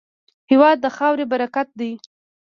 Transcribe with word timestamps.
هېواد 0.51 0.77
د 0.81 0.85
خاورې 0.95 1.25
برکت 1.33 1.67
دی. 1.79 1.91